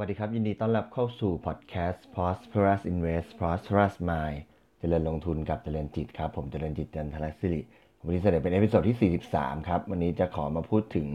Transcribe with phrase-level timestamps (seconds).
[0.00, 4.38] สวัสดีครับ ยินดีต้อนรับเข้าสู่พอดแคสต์ Prosperous Invest Prosperous Mind
[4.78, 7.60] เจริญลงทุนกับเจริญจิตครับ ผมเจริญจิตจันทรศิริ
[8.04, 11.08] วันนี้เสนอเป็น episode ที่ 43 ครับ วันนี้จะขอมาพูดถึง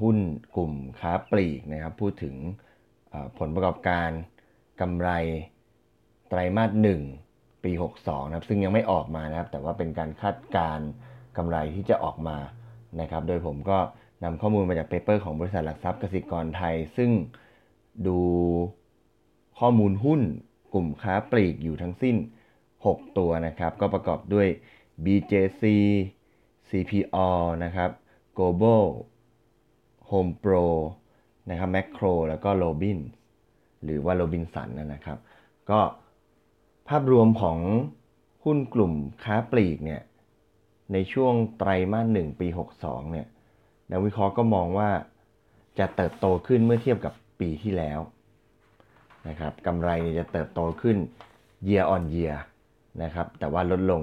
[0.00, 0.16] หุ้น
[0.56, 2.34] กลุ่มค้าปลีกนะครับ พูดถึง
[3.38, 4.08] ผลประกอบการ
[4.80, 5.08] กำไร
[6.28, 7.00] ไตรมาสหนึ่ง
[7.64, 10.78] ปี 62 นะครับ ซึ่งยังไม่ออกมานะครับ แต่ว่าเป็นการคาดการณ์
[11.36, 12.36] กำไรที่จะออกมา
[13.00, 13.78] นะครับ โดยผมก็
[14.24, 17.10] นำข้อมูลมาจากเปเปอร์ของบริษัทหลักทรัพย์กสิกรไทย ซึ่ง
[18.06, 18.18] ดู
[19.58, 20.20] ข้อมูลหุ้น
[20.72, 22.16] กลุ่มค้าปลีกอยู่ทั้งสิ้น
[22.70, 24.48] 6 ตัวนะครับ ก็ประกอบด้วย
[25.04, 25.62] BJC
[26.70, 27.28] CPO
[27.64, 27.90] นะครับ
[28.38, 28.84] Global
[30.10, 30.66] Home Pro
[31.50, 32.98] นะครับ Macro แล้วก็ Robin
[33.84, 35.18] หรือว่า Robinson นะครับ
[35.70, 35.80] ก็
[36.88, 37.58] ภาพรวมของ
[38.44, 38.92] หุ้นกลุ่ม
[39.24, 40.02] ค้าปลีกเนี่ย
[40.92, 42.48] ในช่วงไตรมาสหนึ่งปี
[42.80, 43.26] 62เนี่ย
[43.90, 44.90] นักวิเคราะห์ก็มองว่า
[45.78, 48.00] จะเติบโตขึ้นเมื่อเทียบกับ ปีที่แล้ว
[49.28, 50.96] นะครับกำไรจะเติบโตขึ้น
[51.68, 52.36] year on year
[53.02, 54.02] นะครับแต่ว่าลดลง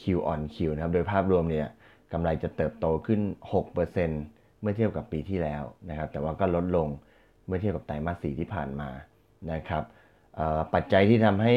[0.00, 1.68] Q on Q นะครับโดยภาพรวมเนี่ย
[2.12, 6.88] กำไรจะเติบโตขึ้น 6%เมื่อเทียบกับปีที่แล้วนะครับแต่ว่าก็ลดลง
[7.46, 8.90] เมื่อเทียบกับไตรมาสสี่ที่ผ่านมา
[9.52, 9.84] นะครับ
[10.74, 11.54] ปัจจัยที่ทำให้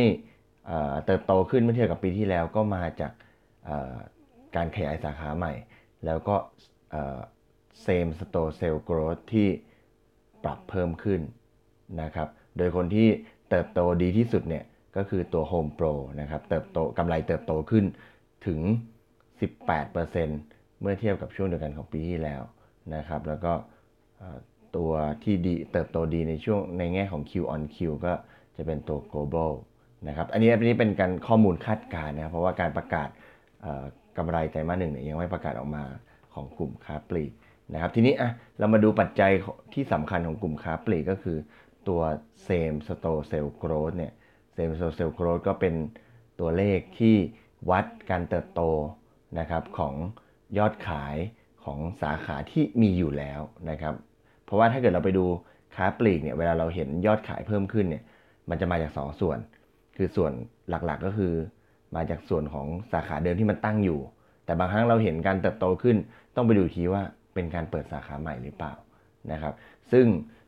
[1.06, 3.12] เติบโตขึ้นเมื่อเทียบกับปีที่แล้วก็มาจาก
[4.56, 5.54] การขยายสาขาใหม่
[6.06, 6.36] แล้วก็
[7.86, 9.48] same store sale growth ที่
[10.44, 11.22] ปรับเพิ่มขึ้น
[12.02, 12.28] นะครับ
[12.58, 13.08] โดยคนที่
[13.50, 14.64] เติบโตดีที่สุดเนี่ย
[14.98, 17.86] ก็คือตัว Home Pro นะครับ เติบโตกำไรเติบโตขึ้น
[18.48, 18.60] ถึง
[19.50, 22.42] 18%เมื่อเทียบกับช่วงเดียวกันของปีที่แล้ว
[22.96, 23.54] นะครับ แล้วก็
[24.76, 24.92] ตัว
[25.24, 28.14] ที่ดีเติบโตดีในช่วงในแง่ของ Q on Q ก็
[28.58, 29.52] จะเป็นตัว global
[30.08, 33.10] นะครับ อันนี้อันนี้เป็นการข้อมูลคาดการณ์นะ เพราะว่าการประกาศ
[34.18, 35.84] กำไรไตรมาสหนึ่งเนี่ยยังไม่ประกาศออกมา
[36.34, 37.32] ของกลุ่มค้าปลีก
[37.74, 39.32] นะครับทีนี้อะเรามาดูปัจจัย
[39.74, 41.38] ที่สำคัญของกลุ่มค้าปลีกก็คือ
[41.88, 42.02] ตัว
[42.48, 44.14] same store sale growth เนี่ย
[44.56, 45.74] same store sale growth ก็เป็น
[46.40, 47.16] ตัวเลขที่
[47.70, 48.62] วัดการเติบโต
[49.40, 49.94] นะครับของ
[50.58, 51.16] ยอดขาย
[51.64, 53.94] ของสาขาที่มีอยู่แล้วนะครับ
[54.46, 55.26] เพราะว่าถ้าเกิดเราไปดู
[55.76, 58.04] ค้าปลีกเนี่ยเวลาเราเห็นยอดขายเพิ่มขึ้นเนี่ย
[58.50, 59.38] มันจะมาจาก 2ส่วน
[59.98, 60.32] คือส่วน
[60.70, 61.34] หลักๆก็คือ
[61.96, 64.00] มาจากส่วนของสาขาเดิมที่มันตั้งอยู่
[64.46, 65.98] แต่บางครั้งเราเห็นการเติบโตขึ้น
[66.36, 67.04] ต้องไปดูทีว่า
[67.34, 68.74] เป็นการเปิดสาขาใหม่หรือเปล่า
[69.32, 69.54] นะครับ
[69.92, 70.06] ซึ่ง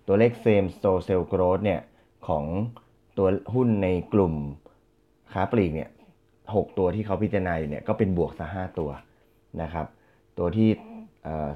[0.07, 1.81] ตัวเลข same store sale growth เนี่ย
[2.27, 2.43] ของ
[3.17, 4.33] ตัวหุ้นในกลุ่ม
[5.33, 5.89] ค้าปลีกเนี่ย
[6.55, 8.91] หตัวที่เขาพิจารณาอยู่เนี่ยก็เป็นบวกซะห้าตัว
[9.61, 9.87] นะครับ
[10.37, 10.69] ตัวที่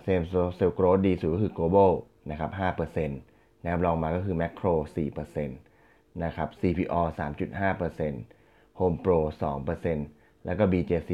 [0.05, 1.91] same store sale growth ดีสุดก็คือ global
[2.31, 4.73] นะครับ5%นะครับรองมาก็คือ macro
[5.05, 9.19] 4%นะครับ CPO 3.5% Home Pro
[9.83, 11.09] 2%แล้วก็ BJC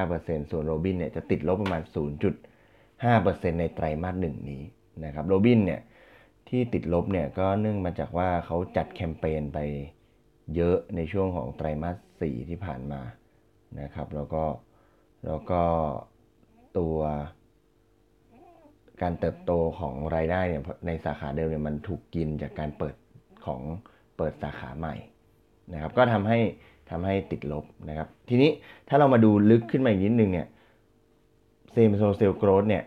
[0.00, 2.51] 1.5%ส่วน Robin เนี่ยจะติดลบประมาณ 0.
[3.10, 4.62] 5%ในไตรมาสหนึ่งนี้
[5.04, 5.80] นะครับโรบินเนี่ย
[6.48, 9.58] ที่ติดลบเนี่ยก็เนื่องมาจากว่าเขาจัดแคมเปญไป
[10.54, 13.00] เยอะในช่วงของไตรมาสสี่ที่ผ่านมา
[13.80, 14.44] นะครับแล้วก็
[15.26, 15.62] แล้วก็
[16.78, 16.96] ตัว
[19.02, 22.94] การเติบโตของรายได้เนี่ยในสาขาเดิมเนี่ยมันถูกกินจากการเปิด
[23.46, 23.62] ของ
[24.16, 24.94] เปิดสาขาใหม่
[25.72, 26.38] นะครับก็ทำให้
[26.90, 28.50] ทำให้ติดลบนะครับ ทีนี้
[28.88, 30.46] ถ้าเรามาดูลึกขึ้นมาอีกนิดนึงเนี่ย
[31.72, 32.84] same store sale growth เนี่ย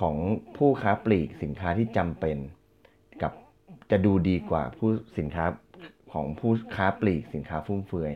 [0.00, 0.16] ของ
[0.56, 2.36] ผู้ค้าปลีกสินค้าที่จำเป็น
[3.22, 3.32] กับ
[3.90, 5.44] จะดูดีกว่าผู้สินค้า
[6.12, 8.12] ของผู้ค้าปลีกสินค้าฟุ่มเฟือย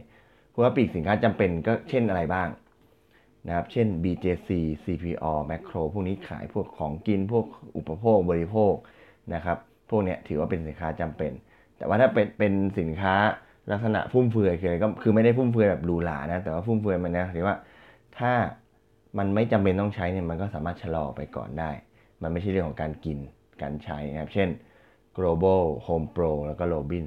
[0.52, 2.48] ผู้ค้าปลีกสินค้าจำเป็นก็เช่นอะไรบ้าง
[3.46, 4.50] นะครับเช่น BJC
[4.84, 7.46] CPO Macro พวกนี้ขายพวกของกินพวก
[7.76, 8.74] อุปโภคบริโภค
[9.34, 9.58] นะครับ
[9.90, 11.32] พวกนี้ถือว่าเป็นสินค้าจำเป็น
[11.76, 13.14] แต่ว่าถ้าเป็นเป็นสินค้า
[13.70, 17.56] ลักษณะฟุ่มเฟือยคือก็คือไม่ได้ฟุ่มเฟือยแบบหรูหรานะแต่ว่าฟุ่มเฟือยมันนะถือว่า
[18.18, 18.32] ถ้า
[19.18, 21.70] มันไม่จำเป็นต้องใช้เนี่ยมันก็สามารถชะลอไปก่อนได้
[22.22, 23.18] มันไม่ใช่เรื่องของการกิน
[23.62, 24.48] การใช้นะครับ เช่น
[25.18, 27.04] Global HomePro แล้วก็ Robins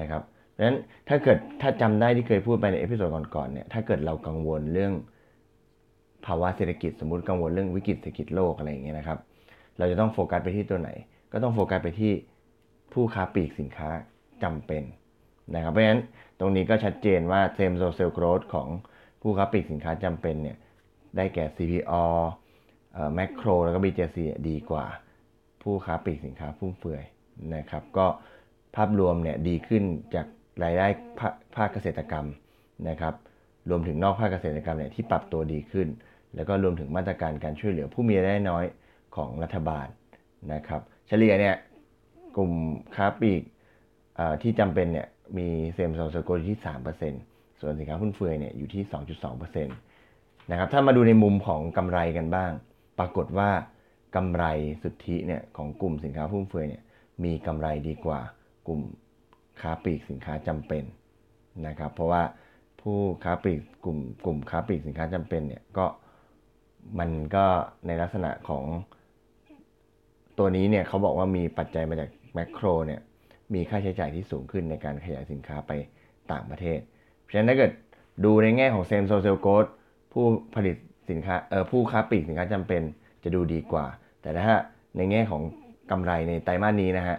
[0.00, 0.22] นะครับ
[0.56, 0.78] ดังนั้น
[1.08, 4.92] ถ้าเกิดถ้าจำได้ที่เคยพูดไปใน episode ก่อนๆเนี่ยถ้าเกิดเรากังวลเรื่อง
[6.26, 9.18] ภาวะเศรษฐกิจสมมติกังวลเรื่องวิกฤตเศรษฐกิจโลกอะไรอย่างเงี้ยนะครับ
[9.78, 10.90] เราจะต้องโฟกัสไปที่ตัวไหน
[11.32, 12.12] ก็ต้องโฟกัสไปที่
[12.92, 13.88] ผู้ค้าปลีกสินค้า
[14.42, 14.82] จำเป็น
[15.54, 16.02] นะครับเพราะฉะนั้น
[16.40, 18.68] ตรงนี้ก็ชัดเจนว่า same store sale growth ของ
[19.22, 20.56] ผู้ค้าปลีกสินค้าจำเป็นเนี่ย
[21.16, 22.04] ได้แก่ CPO
[23.14, 24.18] แมคโครแล้วก็ BJC
[24.48, 24.86] ดีกว่า
[25.62, 27.02] ผู้ค้าปลีกสินค้าฟุ่มเฟือย
[27.54, 28.06] นะครับ ก็
[28.76, 29.82] ภาพรวมเนี่ยดีขึ้น
[30.14, 30.26] จาก
[30.64, 30.86] รายได้
[31.56, 32.26] ภาคเกษตรกรรม
[32.88, 33.14] นะครับ
[33.70, 35.88] รวมถึงนอกภาคเกษตรกรรมเนี่ยที่ปรับตัวดีขึ้น
[36.34, 38.64] แล้วก็รวมถึงมาตรการการช่วยเหลือผู้มีรายได้น้อย
[39.16, 39.86] ของรัฐบาล
[40.52, 41.56] นะครับ เฉลี่ยเนี่ย
[42.36, 42.52] กลุ่ม
[42.94, 43.42] ค้าปลีก
[44.42, 45.08] ที่จำเป็นเนี่ย
[45.38, 46.58] มีเซมซองสโกที่
[47.08, 48.82] 3%ส่วนสินค้าฟุ่มเฟือยเนี่ยอยู่ที่
[49.22, 49.68] 2.2%น
[50.50, 52.50] นะครับถ้ามาดูในมุมของกำไรกันบ้าง
[52.98, 53.50] ปรากฏว่า
[54.16, 54.44] กำไร
[54.82, 56.82] สุทธิเนี่ยของกลุ่มสินค้าฟุ่มเฟือยเนี่ย
[57.24, 58.20] มีกำไรดีกว่า
[58.66, 58.80] กลุ่ม
[59.60, 60.84] ค้าปลีกสินค้าจำเป็น
[61.66, 62.22] นะครับ เพราะว่า
[62.80, 65.86] ผู้ค้าปลีกกลุ่มกลุ่มค้าปลีกสินค้าจำเป็นเนี่ยก็
[66.98, 67.44] มันก็
[67.86, 68.64] ในลักษณะของ
[70.38, 73.00] ตัวนี้เนี่ยเขาบอกว่ามีปัจจัยมาจากแมคโครเนี่ย
[73.54, 75.72] มีค่าใช้จ่ายที่สูงขึ้นในการขยายสินค้าไป
[76.32, 76.78] ต่างประเทศ
[77.20, 77.72] เพราะฉะนั้นถ้าเกิด
[78.24, 79.66] ดูในแง่ของ same store sale growth
[80.16, 80.76] ผู้ผลิต
[81.10, 82.82] สินค้าเออผู้ค้าปลีกสินค้าจำเป็น
[83.24, 83.86] จะดูดีกว่า
[84.22, 84.54] แต่ถ้า
[84.96, 85.42] ในแง่ของ
[85.90, 87.16] กำไรในไตรมาสนี้นะฮะ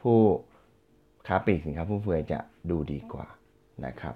[0.00, 0.18] ผู้
[1.26, 2.38] ค้าปลีกสินค้าฟุ่มเฟือยจะ
[2.70, 3.26] ดูดีกว่า
[3.86, 4.14] นะครับ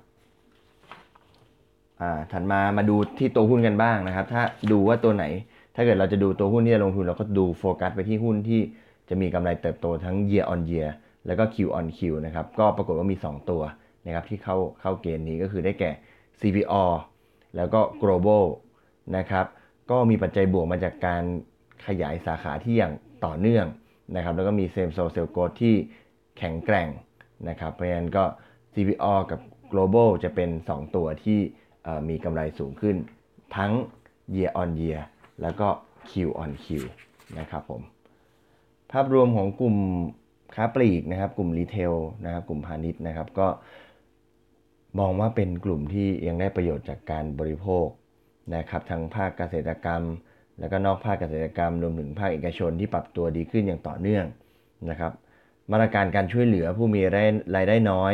[2.00, 4.42] อ่าถัดมามาดูที่ตัวหุ้นกันบ้างนะครับ ถ้า
[4.72, 5.24] ดูว่าตัวไหน
[5.74, 8.60] ถ้าเกิดเราจะดูตัวหุ้นที่จะลงทุน เราก็ดูโฟกัสไปที่หุ้นที่
[9.08, 10.90] จะมีกำไรเติบโตทั้ง year on year
[11.26, 13.62] แล้วก็ Q on Q นะครับ ก็ปรากฏว่ามี 2 ตัว
[14.06, 15.90] นะครับที่เข้าเข้าเกณฑ์นี้ก็คือได้แก่
[16.40, 16.84] CPO
[17.56, 18.44] แล้วก็ global
[19.16, 19.46] นะครับ
[19.90, 21.22] ก็มีปัจจัยบวกมาจากการ
[21.86, 22.94] ขยายสาขาที่อย่าง
[23.24, 23.66] ต่อเนื่อง
[24.16, 25.74] นะครับแล้วก็มี same store sales growth ที่
[26.38, 26.88] แข็งแกร่ง
[27.48, 28.24] นะครับเพราะฉะนั้นก็
[28.74, 29.40] CPO กับ
[29.72, 31.38] global จะเป็น 2 ตัวที่
[32.08, 32.96] มีกำไรสูงขึ้น
[33.56, 33.72] ทั้ง
[34.34, 35.00] year on year
[35.42, 35.68] แล้วก็
[36.10, 36.12] Q
[36.42, 36.66] on Q
[37.38, 37.82] นะครับผม
[38.92, 39.76] ภาพรวมของกลุ่ม
[40.54, 41.94] ค้าปลีกนะครับ กลุ่มรีเทล
[42.24, 43.46] นะครับ กลุ่มพาณิชย์นะครับ ก็
[44.98, 47.86] มองว่าเป็นกลุ่มที่ยังได้ประโยชน์จากการบริโภค
[48.56, 50.02] นะครับทั้งภาคเกษตรกรรม
[50.58, 54.24] แล้วก็นอกภาคเกษตรกรรม รวมถึงภาคเอกชนที่ปรับตัวดีขึ้นอย่างต่อเนื่อง
[54.90, 55.12] นะครับ
[55.72, 58.12] มาตรการการช่วยเหลือผู้มีรายรายได้น้อย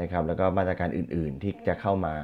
[0.00, 2.14] นะครับ แล้วก็มาตรการอื่นๆที่จะเข้ามา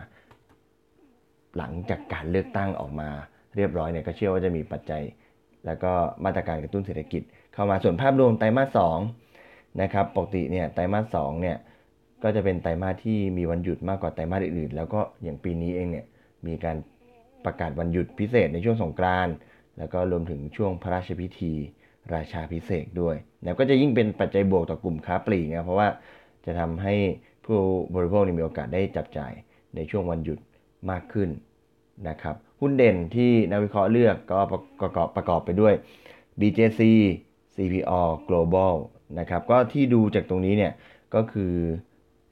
[1.56, 3.08] หลังจากการเลือกตั้งออกมา
[3.56, 5.02] เรียบร้อยเนี่ยก็เชื่อว่าจะมีปัจจัย
[5.66, 5.92] แล้วก็
[6.24, 7.22] มาตรการกระตุ้นเศรษฐกิจ
[7.54, 8.98] เข้ามาส่วนภาพรวมไตรมาสสอง
[9.82, 11.56] นะครับปกติเนี่ยไตรมาสสองเนี่ย
[12.24, 16.06] ก็จะเป็นไตรมาสที่มีวันหยุดมากกว่าไตรมาสอื่นๆ แล้วก็อย่างปีนี้เองเนี่ย
[16.46, 16.76] มีการ
[17.44, 19.34] ประกาศวันหยุดพิเศษในช่วงสงกรานต์
[19.78, 21.52] แล้วก็รวมถึงช่วงพระราชพิธี
[22.14, 25.88] ราชาพิเศษด้วย แล้วก็จะยิ่งเป็นปัจจัยบวกต่อกลุ่มค้าปลีกนะเพราะว่า
[26.46, 26.94] จะทำให้
[27.44, 27.58] ผู้
[27.94, 29.32] บริโภคมีโอกาสได้จับจ่าย
[29.74, 30.38] ในช่วงวันหยุด
[30.90, 31.28] มากขึ้น
[32.08, 34.38] นะครับหุ้นเด่นที่นักวิเคราะห์เลือกก็
[34.82, 35.74] ประกอบประกอบไปด้วย
[36.40, 36.80] BJC
[37.54, 38.74] CPO Global
[39.18, 40.72] นะครับก็ที่ดูจากตรงนี้เนี่ย
[41.14, 41.54] ก็คือ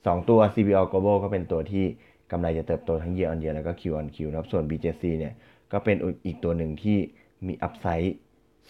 [0.02, 1.84] 2 ตัว CPO Global ก็เป็นตัวที่
[2.30, 5.34] กำไรจะเติบโตทั้ง year on year แล้วก็ Q on Q นะครับ ส่วน BJC เนี่ย
[5.72, 5.96] ก็เป็น
[6.26, 6.98] อีกตัวหนึ่งที่
[7.46, 8.16] มีอัพไซด์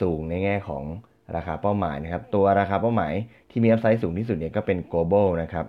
[0.00, 0.84] สูงในแง่ของ
[1.37, 3.12] ราคาเป้าหมายนะครับ ตัวราคาเป้าหมาย
[3.50, 5.67] ที่มีอัพไซด์สูงที่สุดเนี่ยก็เป็น global นะครับ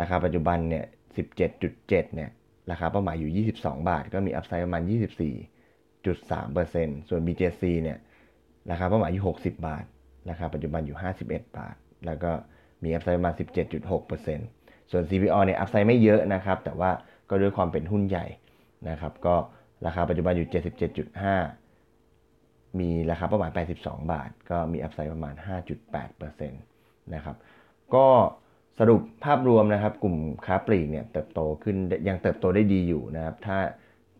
[0.00, 0.84] ราคาปัจจุบันเนี่ย
[1.30, 2.30] 17.7 เนี่ย
[2.70, 4.82] ราคาเป้าหมายอยู่ 22 บาท ก็มีอัพไซด์ประมาณ
[5.60, 7.98] 24.3%ส่วน BJC เนี่ย
[8.70, 9.84] ราคาเป้าหมายอยู่ 60 บาท
[10.30, 11.76] ราคาปัจจุบันอยู่ 51 บาท
[12.06, 12.30] แล้วก็
[12.82, 16.90] มีอัพไซด์ประมาณ 17.6% ส่วน CPO เนี่ยอัพไซด์ไม่เยอะนะครับ แต่ว่า
[17.30, 18.26] ก็ด้วยความเป็นหุ้นใหญ่
[18.88, 19.34] นะครับ ก็
[19.86, 20.48] ราคาปัจจุบันอยู่
[21.82, 23.50] 77.5 มีราคาเป้าหมาย
[23.80, 25.34] 82 บาท ก็มี upside ประมาณ
[25.88, 27.36] 5.8%นะครับ
[27.94, 28.06] ก็
[28.78, 31.76] สรุปภาพรวมนะครับกลุ่มค้าปลีกเนี่ยเติบโตขึ้น
[32.08, 33.58] ยังเติบโตได้ดีอยู่นะครับ ถ้า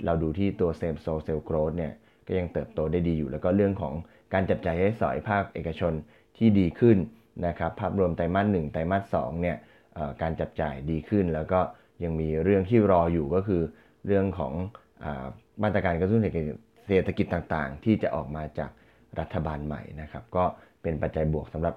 [0.05, 1.93] เราดูที่ตัว same store sale growth เนี่ย
[2.27, 3.95] ก็ยังเติบโตได้ดีอยู่ แล้วก็เรื่องของ
[4.33, 5.93] การจับจ่ายใช้สอยภาคเอกชน
[6.37, 6.99] ที่ดีขึ้น
[7.47, 9.57] นะครับ ภาพรวมไตรมาสหนึ่งไตรมาสสองเนี่ย
[10.23, 11.61] การจับจ่ายดีขึ้น แล้วก็
[12.05, 13.63] ยังมีเรื่องที่รออยู่ก็คือ
[14.07, 14.53] เรื่องของ
[15.05, 15.07] อ
[15.63, 16.21] มาตรการกระตุ้น
[16.87, 18.71] เศรษฐกิจต่างๆ ที่จะออกมาจาก
[19.21, 20.45] รัฐบาลใหม่นะครับ ก็
[20.83, 21.75] เป็นปัจจัยบวกสำหรับ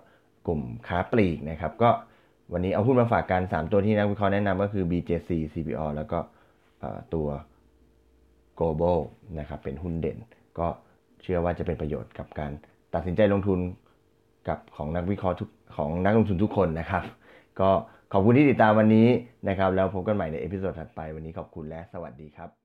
[0.48, 1.90] กลุ่มค้าปลีกนะครับ ก็
[2.54, 6.20] วันนี้เอาหุ้นมาฝากกัน 3 ตัวที่นักวิเคราะห์แนะนำก็คือ BJC CPO แล้วก็
[7.14, 7.28] ตัว
[8.60, 9.00] Global
[9.40, 10.18] นะครับ เป็นหุ้นเด่น
[10.60, 10.68] ก็
[11.22, 12.52] เชื่อว่าจะเป็นประโยชน์กับการ
[12.94, 13.60] ตัดสินใจลงทุน
[14.48, 17.04] กับของนักวิเคราะห์ทุกของนักลงทุนทุกคนนะครับ
[17.62, 17.70] ก็
[18.12, 19.08] ขอบคุณที่ติดตามวันนี้
[19.48, 22.65] นะครับ แล้วพบกันใหม่ในเอพิโซดถัดไปวันนี้ขอบคุณและสวัสดีครับ